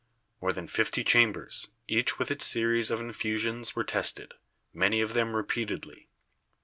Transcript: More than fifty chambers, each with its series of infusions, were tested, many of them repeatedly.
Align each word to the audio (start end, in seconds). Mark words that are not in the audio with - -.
More 0.41 0.51
than 0.51 0.67
fifty 0.67 1.03
chambers, 1.03 1.67
each 1.87 2.17
with 2.17 2.31
its 2.31 2.43
series 2.47 2.89
of 2.89 3.01
infusions, 3.01 3.75
were 3.75 3.83
tested, 3.83 4.33
many 4.73 4.99
of 4.99 5.13
them 5.13 5.35
repeatedly. 5.35 6.09